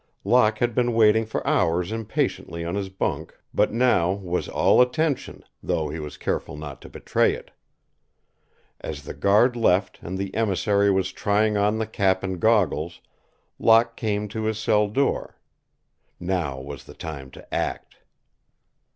Locke 0.23 0.57
had 0.57 0.73
been 0.73 0.93
waiting 0.95 1.27
for 1.27 1.45
hours 1.45 1.91
impatiently 1.91 2.65
on 2.65 2.73
his 2.73 2.89
bunk, 2.89 3.35
but 3.53 3.71
now 3.71 4.13
was 4.13 4.49
all 4.49 4.81
attention, 4.81 5.43
though 5.61 5.89
he 5.89 5.99
was 5.99 6.17
careful 6.17 6.57
not 6.57 6.81
to 6.81 6.89
betray 6.89 7.35
it. 7.35 7.51
As 8.79 9.03
the 9.03 9.13
guard 9.13 9.55
left 9.55 9.99
and 10.01 10.17
the 10.17 10.33
emissary 10.33 10.89
was 10.89 11.11
trying 11.11 11.55
on 11.55 11.77
the 11.77 11.85
cap 11.85 12.23
and 12.23 12.39
goggles, 12.39 12.99
Locke 13.59 13.95
came 13.95 14.27
to 14.29 14.45
his 14.45 14.57
cell 14.57 14.87
door. 14.87 15.37
Now 16.19 16.59
was 16.59 16.85
the 16.85 16.95
time 16.95 17.29
to 17.33 17.53
act. 17.53 17.97